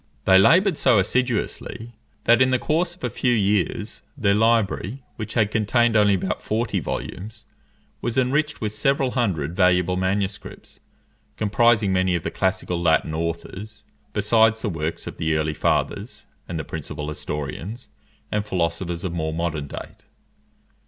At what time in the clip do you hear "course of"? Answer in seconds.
2.57-3.03